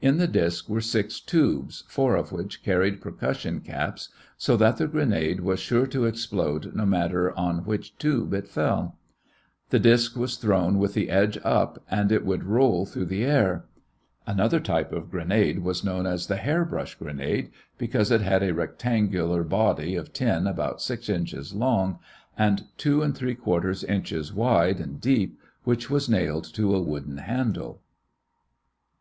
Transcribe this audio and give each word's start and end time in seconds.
In 0.00 0.18
the 0.18 0.28
disk 0.28 0.68
were 0.68 0.80
six 0.80 1.18
tubes, 1.18 1.82
four 1.88 2.14
of 2.14 2.30
which 2.30 2.62
carried 2.62 3.00
percussion 3.00 3.58
caps 3.60 4.08
so 4.36 4.56
that 4.56 4.76
the 4.76 4.86
grenade 4.86 5.40
was 5.40 5.58
sure 5.58 5.88
to 5.88 6.04
explode 6.04 6.76
no 6.76 6.86
matter 6.86 7.36
on 7.36 7.64
which 7.64 7.98
tube 7.98 8.32
it 8.34 8.46
fell. 8.46 9.00
The 9.70 9.80
disk 9.80 10.14
was 10.16 10.36
thrown 10.36 10.78
with 10.78 10.94
the 10.94 11.10
edge 11.10 11.40
up, 11.42 11.82
and 11.90 12.12
it 12.12 12.24
would 12.24 12.44
roll 12.44 12.86
through 12.86 13.06
the 13.06 13.24
air. 13.24 13.64
Another 14.28 14.60
type 14.60 14.92
of 14.92 15.10
grenade 15.10 15.58
was 15.64 15.82
known 15.82 16.06
as 16.06 16.28
the 16.28 16.36
hair 16.36 16.64
brush 16.64 16.94
grenade 16.94 17.50
because 17.76 18.12
it 18.12 18.20
had 18.20 18.44
a 18.44 18.54
rectangular 18.54 19.42
body 19.42 19.96
of 19.96 20.12
tin 20.12 20.46
about 20.46 20.82
six 20.82 21.08
inches 21.08 21.52
long 21.52 21.98
and 22.38 22.66
two 22.78 23.02
and 23.02 23.16
three 23.16 23.34
quarter 23.34 23.74
inches 23.88 24.32
wide 24.32 24.78
and 24.78 25.00
deep, 25.00 25.36
which 25.64 25.90
was 25.90 26.08
nailed 26.08 26.44
to 26.54 26.72
a 26.76 26.80
wooden 26.80 27.16
handle. 27.16 27.80